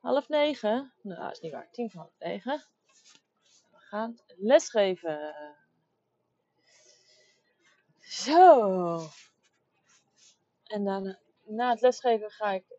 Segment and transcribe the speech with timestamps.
[0.00, 0.92] Half negen.
[1.02, 1.70] Nou, dat is niet waar.
[1.70, 2.64] Tien van half negen.
[3.70, 5.34] We gaan lesgeven.
[8.00, 9.08] Zo.
[10.64, 12.78] En dan, na het lesgeven ga ik, uh,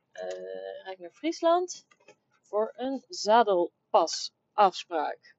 [0.84, 1.86] ga ik naar Friesland
[2.42, 5.36] voor een zadelpasafspraak.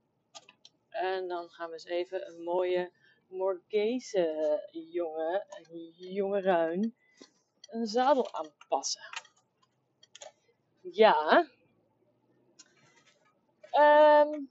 [0.89, 2.93] En dan gaan we eens even een mooie
[3.27, 6.97] Morgese jongen, een jonge ruin,
[7.69, 9.03] een zadel aanpassen.
[10.81, 11.49] Ja.
[13.73, 14.51] Um,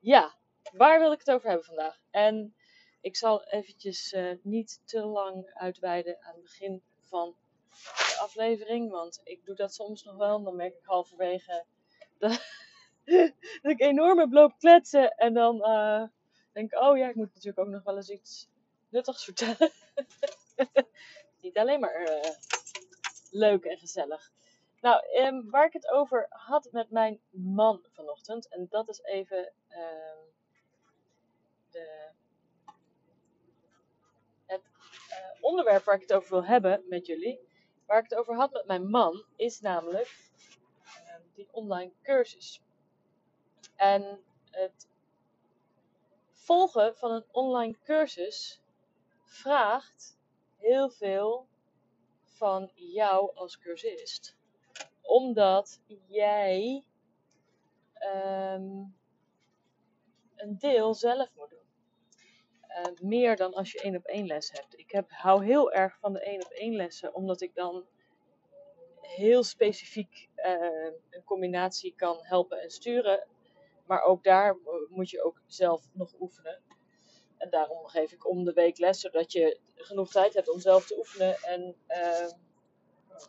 [0.00, 0.34] ja,
[0.72, 1.98] waar wil ik het over hebben vandaag?
[2.10, 2.54] En
[3.00, 7.34] ik zal eventjes uh, niet te lang uitweiden aan het begin van
[7.70, 10.42] de aflevering, want ik doe dat soms nog wel.
[10.42, 11.64] Dan merk ik halverwege
[12.18, 12.30] dat,
[13.62, 16.02] dat ik enorm heb lopen kletsen en dan uh,
[16.52, 18.48] denk ik, oh ja, ik moet natuurlijk ook nog wel eens iets
[18.88, 19.72] nuttigs vertellen.
[21.42, 22.30] niet alleen maar uh,
[23.30, 24.32] leuk en gezellig.
[24.84, 29.52] Nou, um, waar ik het over had met mijn man vanochtend, en dat is even
[29.68, 29.76] uh,
[31.70, 32.10] de,
[34.46, 34.62] het
[35.10, 37.40] uh, onderwerp waar ik het over wil hebben met jullie.
[37.86, 40.30] Waar ik het over had met mijn man, is namelijk
[40.86, 42.62] uh, die online cursus.
[43.76, 44.88] En het
[46.30, 48.62] volgen van een online cursus
[49.22, 50.18] vraagt
[50.56, 51.46] heel veel
[52.22, 54.33] van jou als cursist
[55.04, 56.84] omdat jij
[58.54, 58.96] um,
[60.36, 61.58] een deel zelf moet doen.
[62.68, 64.78] Uh, meer dan als je één op één les hebt.
[64.78, 67.86] Ik heb, hou heel erg van de één op één lessen, omdat ik dan
[69.00, 73.26] heel specifiek uh, een combinatie kan helpen en sturen.
[73.86, 74.56] Maar ook daar
[74.88, 76.62] moet je ook zelf nog oefenen.
[77.38, 80.86] En daarom geef ik om de week les, zodat je genoeg tijd hebt om zelf
[80.86, 82.30] te oefenen en uh,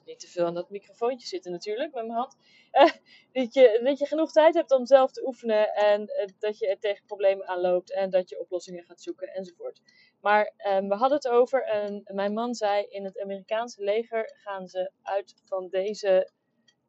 [0.06, 2.36] niet te veel aan dat microfoontje zitten natuurlijk met mijn hand.
[3.32, 6.78] Dat, je, dat je genoeg tijd hebt om zelf te oefenen en uh, dat je
[6.80, 9.82] tegen problemen aanloopt en dat je oplossingen gaat zoeken enzovoort.
[10.22, 14.68] Maar um, we hadden het over en mijn man zei in het Amerikaanse leger gaan
[14.68, 16.32] ze uit van deze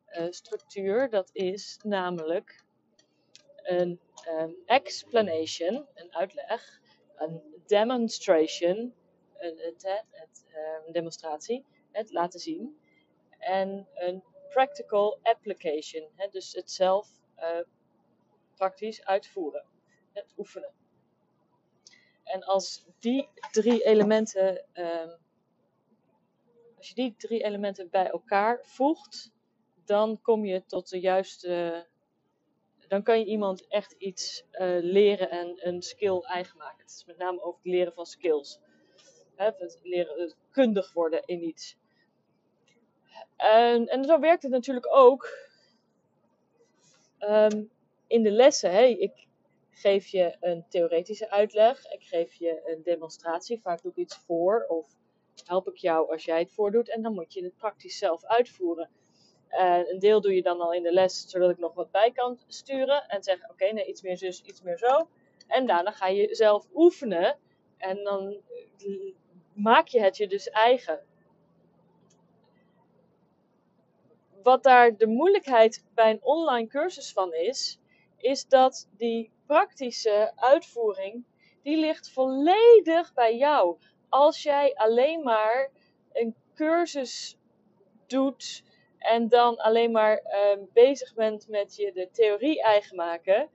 [0.09, 1.11] uh, structuur.
[1.11, 2.65] Dat is namelijk
[3.63, 4.01] een
[4.41, 6.81] um, explanation, een uitleg,
[7.17, 8.95] een demonstration,
[9.37, 9.75] een,
[10.87, 12.79] um, demonstratie, het laten zien
[13.47, 16.09] en een practical application.
[16.15, 17.09] Hè, dus het zelf
[17.39, 17.59] uh,
[18.55, 19.65] praktisch uitvoeren,
[20.13, 20.73] het oefenen.
[22.25, 25.17] En als die drie elementen, um,
[26.77, 29.33] als je die drie elementen bij elkaar voegt,
[29.85, 31.87] dan kom je tot de juiste.
[32.89, 36.81] Dan kan je iemand echt iets uh, leren en een skill eigen maken.
[36.81, 38.61] Het is met name over het leren van skills.
[39.35, 41.77] Hè, het leren kundig worden in iets.
[43.37, 45.29] En, en zo werkt het natuurlijk ook
[47.21, 47.71] um,
[48.07, 48.71] in de lessen.
[48.71, 49.27] Hey, ik
[49.71, 54.65] geef je een theoretische uitleg, ik geef je een demonstratie, vaak doe ik iets voor
[54.69, 54.87] of
[55.45, 58.91] help ik jou als jij het voordoet en dan moet je het praktisch zelf uitvoeren.
[59.51, 62.11] Uh, een deel doe je dan al in de les, zodat ik nog wat bij
[62.11, 65.09] kan sturen en zeggen: Oké, nee, iets meer zus, iets meer zo.
[65.47, 67.39] En daarna ga je zelf oefenen
[67.77, 68.37] en dan
[69.53, 71.01] maak je het je dus eigen.
[74.47, 77.79] Wat daar de moeilijkheid bij een online cursus van is,
[78.17, 81.25] is dat die praktische uitvoering,
[81.63, 83.79] die ligt volledig bij jou.
[84.09, 85.71] Als jij alleen maar
[86.13, 87.37] een cursus
[88.07, 88.63] doet
[88.99, 93.49] en dan alleen maar uh, bezig bent met je de theorie eigen maken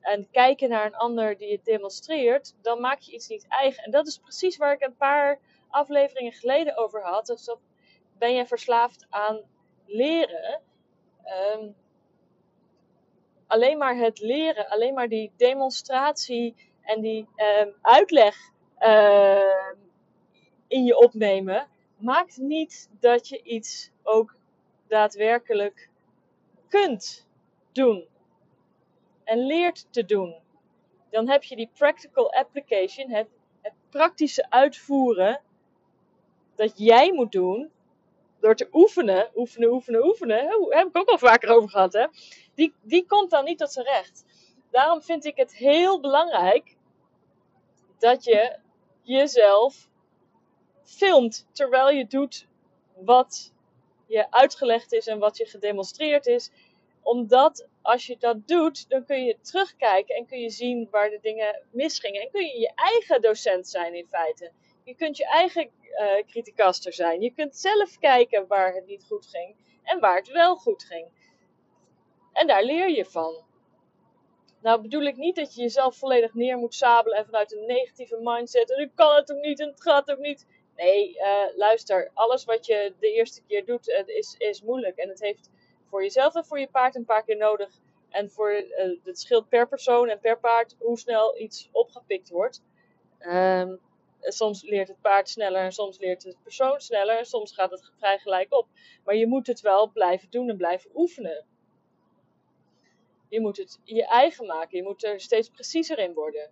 [0.00, 3.84] en kijken naar een ander die het demonstreert, dan maak je iets niet eigen.
[3.84, 7.26] En dat is precies waar ik een paar afleveringen geleden over had.
[7.26, 7.56] Dus
[8.18, 9.56] ben je verslaafd aan
[9.88, 10.60] leren.
[11.56, 11.74] Um,
[13.46, 17.28] alleen maar het leren, alleen maar die demonstratie en die
[17.60, 18.36] um, uitleg
[18.80, 19.72] uh,
[20.66, 24.36] in je opnemen, maakt niet dat je iets ook
[24.86, 25.90] daadwerkelijk
[26.68, 27.26] kunt
[27.72, 28.06] doen
[29.24, 30.36] en leert te doen.
[31.10, 33.28] Dan heb je die practical application, het,
[33.60, 35.40] het praktische uitvoeren
[36.54, 37.70] dat jij moet doen
[38.40, 42.06] door te oefenen, oefenen, oefenen, oefenen, heb ik ook al vaker over gehad, hè?
[42.54, 44.24] Die, die komt dan niet tot zijn recht.
[44.70, 46.76] Daarom vind ik het heel belangrijk
[47.98, 48.58] dat je
[49.02, 49.88] jezelf
[50.84, 52.46] filmt terwijl je doet
[52.94, 53.52] wat
[54.06, 56.50] je uitgelegd is en wat je gedemonstreerd is.
[57.02, 61.18] Omdat als je dat doet, dan kun je terugkijken en kun je zien waar de
[61.22, 62.22] dingen misgingen.
[62.22, 64.52] En kun je je eigen docent zijn in feite.
[64.84, 67.20] Je kunt je eigen uh, criticaster zijn.
[67.20, 71.06] Je kunt zelf kijken waar het niet goed ging en waar het wel goed ging.
[72.32, 73.46] En daar leer je van.
[74.60, 78.18] Nou bedoel ik niet dat je jezelf volledig neer moet sabelen en vanuit een negatieve
[78.22, 78.72] mindset.
[78.72, 80.46] En ik kan het ook niet en het gaat ook niet.
[80.76, 82.10] Nee, uh, luister.
[82.14, 84.96] Alles wat je de eerste keer doet uh, is, is moeilijk.
[84.96, 85.50] En het heeft
[85.88, 87.70] voor jezelf en voor je paard een paar keer nodig.
[88.08, 88.50] En voor,
[89.04, 92.62] het scheelt per persoon en per paard hoe snel iets opgepikt wordt.
[93.20, 93.80] Um,
[94.20, 97.18] soms leert het paard sneller en soms leert het persoon sneller.
[97.18, 98.68] En soms gaat het vrij gelijk op.
[99.04, 101.46] Maar je moet het wel blijven doen en blijven oefenen.
[103.28, 104.76] Je moet het je eigen maken.
[104.76, 106.50] Je moet er steeds preciezer in worden.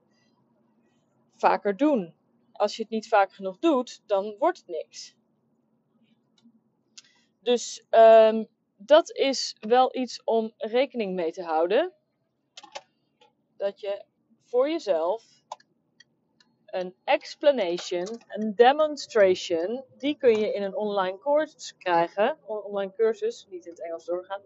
[1.36, 2.14] Vaker doen.
[2.52, 5.14] Als je het niet vaak genoeg doet, dan wordt het niks.
[7.42, 11.92] Dus um, dat is wel iets om rekening mee te houden.
[13.56, 14.04] Dat je
[14.44, 15.35] voor jezelf
[16.76, 23.64] een explanation, een demonstration, die kun je in een online course krijgen, online cursus, niet
[23.66, 24.40] in het Engels doorgaan.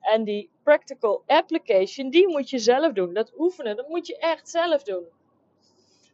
[0.00, 3.14] En die practical application, die moet je zelf doen.
[3.14, 5.04] Dat oefenen, dat moet je echt zelf doen.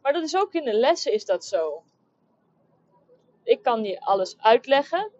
[0.01, 1.83] Maar dat is ook in de lessen is dat zo.
[3.43, 5.11] Ik kan je alles uitleggen.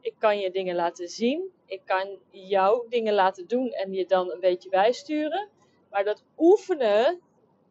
[0.00, 1.50] Ik kan je dingen laten zien.
[1.66, 5.48] Ik kan jou dingen laten doen en je dan een beetje bijsturen.
[5.90, 7.20] Maar dat oefenen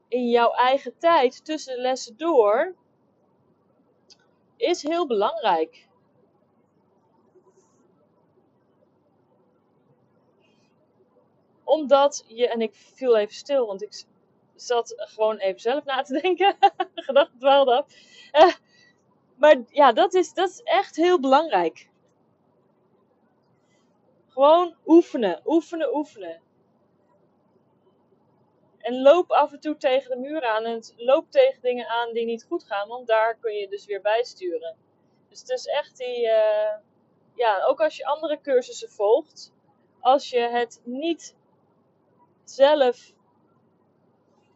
[0.08, 2.76] in jouw eigen tijd tussen de lessen door
[4.58, 5.88] is heel belangrijk.
[11.64, 14.04] Omdat je, en ik viel even stil, want ik
[14.56, 16.58] zat gewoon even zelf na te denken.
[16.96, 17.86] Gedachten dwaalde af.
[18.34, 18.54] Uh,
[19.36, 21.90] maar ja, dat is, dat is echt heel belangrijk.
[24.28, 26.42] Gewoon oefenen, oefenen, oefenen.
[28.86, 32.26] En loop af en toe tegen de muur aan en loop tegen dingen aan die
[32.26, 34.76] niet goed gaan, want daar kun je dus weer bijsturen.
[35.30, 36.74] Dus het is echt die, uh,
[37.36, 39.54] ja, ook als je andere cursussen volgt,
[40.00, 41.36] als je het niet
[42.44, 43.14] zelf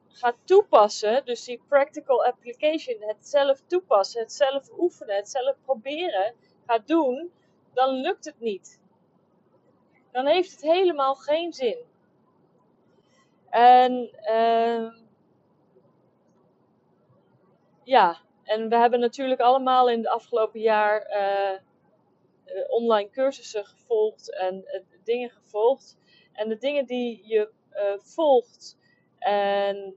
[0.07, 6.33] gaat toepassen, dus die practical application, het zelf toepassen, het zelf oefenen, het zelf proberen
[6.65, 7.31] gaat doen,
[7.73, 8.79] dan lukt het niet.
[10.11, 11.88] Dan heeft het helemaal geen zin.
[13.49, 14.91] En uh,
[17.83, 21.59] ja, en we hebben natuurlijk allemaal in het afgelopen jaar uh,
[22.67, 25.97] online cursussen gevolgd en uh, dingen gevolgd.
[26.33, 27.51] En de dingen die je
[27.97, 28.77] volgt
[29.19, 29.95] en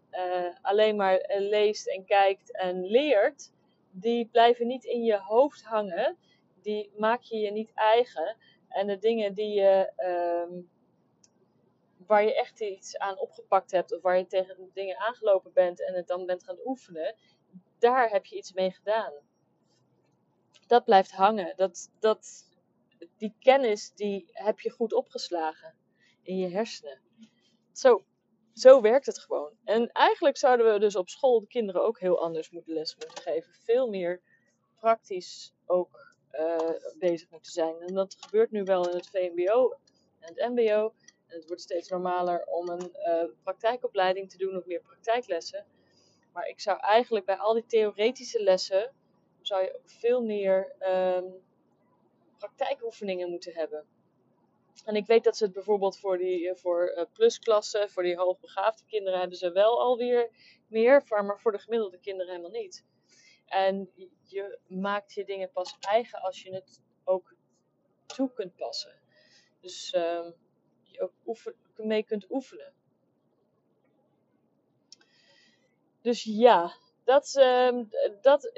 [0.62, 3.52] alleen maar leest en kijkt en leert,
[3.90, 6.16] die blijven niet in je hoofd hangen.
[6.62, 8.36] Die maak je je niet eigen.
[8.68, 9.92] En de dingen die je,
[10.48, 10.70] um,
[12.12, 15.94] waar je echt iets aan opgepakt hebt, of waar je tegen dingen aangelopen bent en
[15.94, 17.14] het dan bent gaan oefenen,
[17.78, 19.12] daar heb je iets mee gedaan.
[20.66, 21.56] Dat blijft hangen.
[21.56, 22.44] Dat, dat,
[23.16, 25.74] die kennis die heb je goed opgeslagen
[26.22, 27.00] in je hersenen.
[27.72, 28.04] Zo,
[28.54, 29.52] zo werkt het gewoon.
[29.64, 33.22] En eigenlijk zouden we dus op school de kinderen ook heel anders moeten les moeten
[33.22, 33.52] geven.
[33.54, 34.22] Veel meer
[34.76, 37.80] praktisch ook uh, bezig moeten zijn.
[37.80, 39.70] En dat gebeurt nu wel in het VMBO
[40.18, 40.94] en het MBO.
[41.32, 45.66] Het wordt steeds normaler om een uh, praktijkopleiding te doen of meer praktijklessen.
[46.32, 48.92] Maar ik zou eigenlijk bij al die theoretische lessen
[49.40, 51.42] zou je veel meer um,
[52.38, 53.86] praktijkoefeningen moeten hebben.
[54.84, 58.16] En ik weet dat ze het bijvoorbeeld voor, die, eh, voor uh, plusklassen, voor die
[58.16, 60.30] hoogbegaafde kinderen, hebben ze wel alweer
[60.68, 62.84] meer, maar voor de gemiddelde kinderen helemaal niet.
[63.46, 63.90] En
[64.22, 67.34] je maakt je dingen pas eigen als je het ook
[68.06, 69.00] toe kunt passen.
[69.60, 70.28] Dus uh,
[70.94, 72.72] je ook oefen, mee kunt oefenen.
[76.00, 76.72] Dus ja,
[77.04, 77.84] dat, uh,
[78.20, 78.52] dat,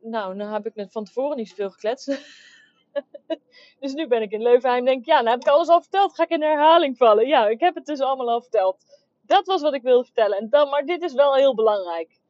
[0.00, 2.06] nou, nou heb ik net van tevoren niet zoveel gekletst.
[3.80, 6.14] dus nu ben ik in Leuvenheim en denk ja, nou heb ik alles al verteld.
[6.14, 7.26] Ga ik in herhaling vallen?
[7.26, 8.84] Ja, ik heb het dus allemaal al verteld.
[9.22, 10.38] Dat was wat ik wilde vertellen.
[10.38, 12.20] En dan, maar dit is wel heel belangrijk.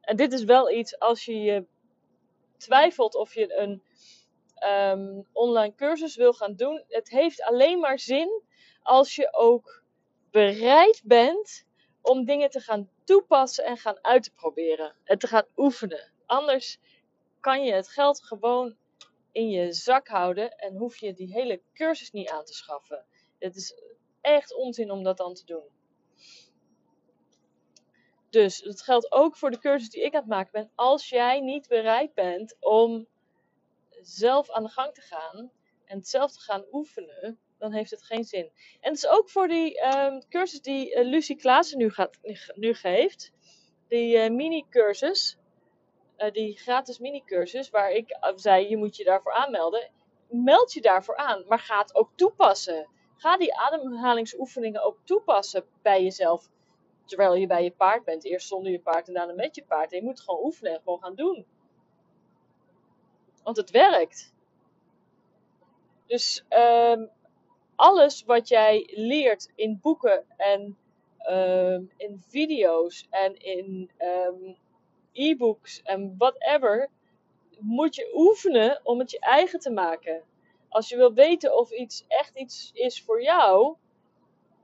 [0.00, 1.66] En dit is wel iets als je je
[2.56, 3.82] twijfelt of je een
[4.90, 6.84] um, online cursus wil gaan doen.
[6.88, 8.42] Het heeft alleen maar zin
[8.86, 9.82] als je ook
[10.30, 11.66] bereid bent
[12.00, 14.94] om dingen te gaan toepassen en gaan uit te proberen.
[15.04, 16.12] En te gaan oefenen.
[16.26, 16.78] Anders
[17.40, 18.76] kan je het geld gewoon
[19.32, 23.04] in je zak houden en hoef je die hele cursus niet aan te schaffen.
[23.38, 23.74] Het is
[24.20, 25.64] echt onzin om dat dan te doen.
[28.30, 30.70] Dus dat geldt ook voor de cursus die ik aan het maken ben.
[30.74, 33.06] Als jij niet bereid bent om
[34.00, 35.50] zelf aan de gang te gaan
[35.84, 38.50] en zelf te gaan oefenen, dan heeft het geen zin.
[38.80, 42.18] En het is ook voor die um, cursus die uh, Lucie Klaassen nu, gaat,
[42.54, 43.32] nu geeft.
[43.88, 45.38] Die uh, mini-cursus.
[46.18, 47.70] Uh, die gratis mini-cursus.
[47.70, 49.90] Waar ik zei, je moet je daarvoor aanmelden.
[50.28, 51.44] Meld je daarvoor aan.
[51.48, 52.88] Maar ga het ook toepassen.
[53.16, 56.48] Ga die ademhalingsoefeningen ook toepassen bij jezelf.
[57.04, 58.24] Terwijl je bij je paard bent.
[58.24, 59.90] Eerst zonder je paard en daarna met je paard.
[59.90, 61.46] Je moet gewoon oefenen en gewoon gaan doen.
[63.42, 64.34] Want het werkt.
[66.06, 67.10] Dus um,
[67.76, 70.78] alles wat jij leert in boeken en
[71.30, 74.56] um, in video's en in um,
[75.12, 76.88] e-books en whatever,
[77.58, 80.22] moet je oefenen om het je eigen te maken.
[80.68, 83.76] Als je wil weten of iets echt iets is voor jou,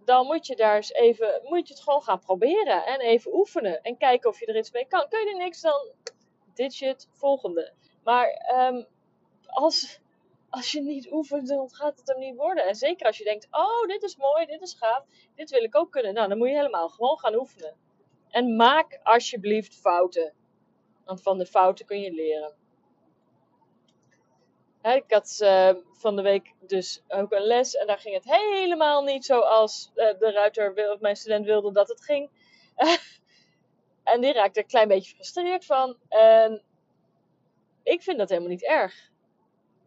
[0.05, 3.83] dan moet je daar eens even, moet je het gewoon gaan proberen en even oefenen
[3.83, 5.09] en kijken of je er iets mee kan.
[5.09, 5.89] Kun je er niks dan
[6.55, 7.73] dit shit volgende.
[8.05, 8.87] Maar um,
[9.47, 10.01] als,
[10.53, 12.67] als je niet oefent, dan gaat het hem niet worden.
[12.67, 15.05] En zeker als je denkt, oh, dit is mooi, dit is gaaf,
[15.35, 16.15] dit wil ik ook kunnen.
[16.15, 17.77] Nou, dan moet je helemaal gewoon gaan oefenen.
[18.29, 20.35] En maak alsjeblieft fouten.
[21.05, 22.55] Want van de fouten kun je leren.
[24.83, 29.03] ik had uh, van de week dus ook een les en daar ging het helemaal
[29.03, 32.31] niet zoals uh, de ruiter, of mijn student wilde dat het ging.
[34.13, 35.97] en die raakte er een klein beetje gefrustreerd van.
[36.09, 36.63] En
[37.83, 39.12] ik vind dat helemaal niet erg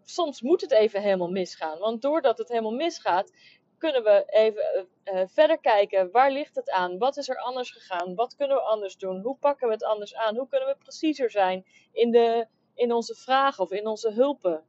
[0.06, 1.80] soms moet het even helemaal misgaan.
[1.80, 3.32] Want doordat het helemaal misgaat,
[3.78, 6.12] kunnen we even uh, verder kijken.
[6.12, 6.98] Waar ligt het aan?
[6.98, 8.16] Wat is er anders gegaan?
[8.16, 9.22] Wat kunnen we anders doen?
[9.22, 10.36] Hoe pakken we het anders aan?
[10.36, 14.64] Hoe kunnen we preciezer zijn in, de, in onze vragen of in onze hulpen?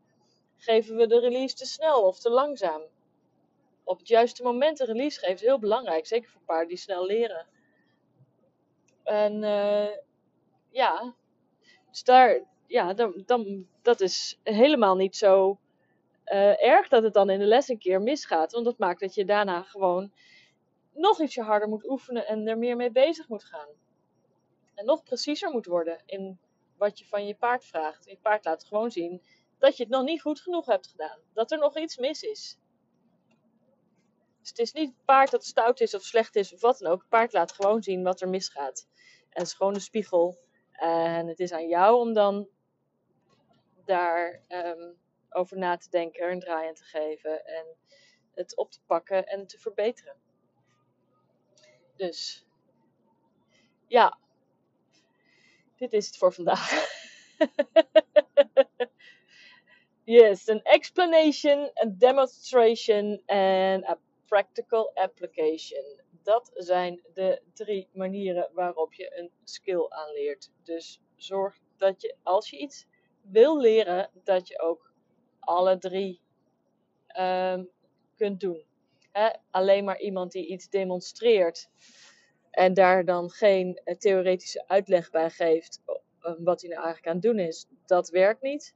[0.57, 2.83] Geven we de release te snel of te langzaam?
[3.85, 6.07] Op het juiste moment een release geven is heel belangrijk.
[6.07, 7.47] Zeker voor paarden die snel leren.
[9.05, 9.97] En uh,
[10.71, 11.15] ja,
[11.91, 15.59] dus daar, ja, dan, dan, dat is helemaal niet zo
[16.27, 18.53] uh, erg dat het dan in de les een keer misgaat.
[18.53, 20.13] Want dat maakt dat je daarna gewoon
[20.93, 23.69] nog ietsje harder moet oefenen en er meer mee bezig moet gaan.
[24.75, 26.39] En nog preciezer moet worden in
[26.77, 28.05] wat je van je paard vraagt.
[28.05, 29.23] Je paard laat gewoon zien
[29.59, 31.19] dat je het nog niet goed genoeg hebt gedaan.
[31.33, 32.59] Dat er nog iets mis is.
[34.41, 37.01] Dus het is niet paard dat stout is of slecht is of wat dan ook.
[37.01, 38.89] Het paard laat gewoon zien wat er misgaat.
[39.29, 40.39] En het is gewoon een spiegel.
[40.73, 42.49] En het is aan jou om dan
[43.87, 44.99] daar um,
[45.31, 47.67] over na te denken, er een draai aan te geven en
[48.35, 50.17] het op te pakken en te verbeteren.
[51.97, 52.47] Dus
[53.87, 54.19] ja,
[55.77, 56.71] dit is het voor vandaag.
[60.05, 66.01] yes, an explanation, a demonstration en a practical application.
[66.23, 70.51] Dat zijn de drie manieren waarop je een skill aanleert.
[70.63, 72.87] Dus zorg dat je als je iets
[73.31, 74.93] wil leren, dat je ook
[75.39, 76.21] alle drie
[77.19, 77.69] um,
[78.17, 78.65] kunt doen.
[79.51, 81.69] alleen maar iemand die iets demonstreert
[82.51, 87.13] en daar dan geen uh, theoretische uitleg bij geeft uh, wat hij nou eigenlijk aan
[87.13, 88.75] het doen is, dat werkt niet.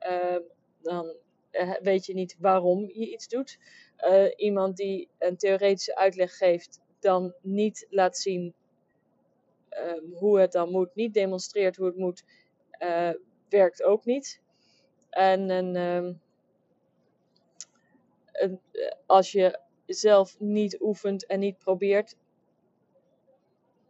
[0.00, 0.36] Uh,
[0.82, 1.16] dan
[1.52, 3.58] eh, weet je niet waarom je iets doet.
[3.96, 8.54] Eh, iemand die een theoretische uitleg geeft, dan niet laat zien
[9.68, 12.24] ehm, hoe het dan moet, niet demonstreert hoe het moet,
[13.52, 14.42] werkt ook niet.
[15.10, 16.20] En um,
[18.32, 18.60] een,
[19.06, 22.16] als je zelf niet oefent en niet probeert,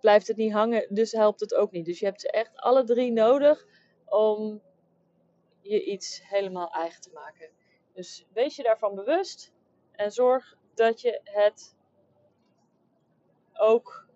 [0.01, 1.85] blijft het niet hangen, dus helpt het ook niet.
[1.85, 3.67] Dus je hebt ze echt alle drie nodig
[4.05, 4.63] om
[5.61, 7.51] je iets helemaal eigen te maken.
[7.93, 9.53] Dus wees je daarvan bewust
[9.93, 11.77] en zorg dat je het
[13.53, 14.07] ook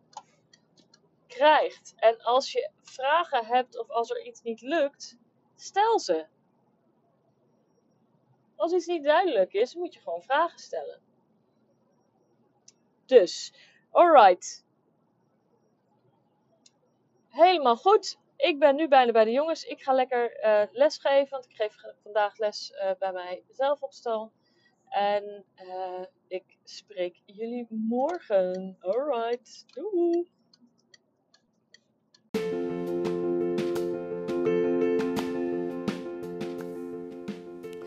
[1.27, 1.95] krijgt.
[1.97, 5.19] En als je vragen hebt of als er iets niet lukt,
[5.57, 6.27] Stel ze.
[8.57, 11.01] Als iets niet duidelijk is, moet je gewoon vragen stellen.
[13.07, 13.53] Dus,
[13.91, 14.65] alright.
[17.29, 18.19] Helemaal goed.
[18.37, 19.65] Ik ben nu bijna bij de jongens.
[19.65, 23.93] Ik ga lekker uh, les geven, want ik geef vandaag les uh, bij mijzelf op
[23.93, 24.33] stal.
[24.89, 28.77] En uh, ik spreek jullie morgen.
[28.81, 29.65] Alright.
[29.75, 30.36] Doei.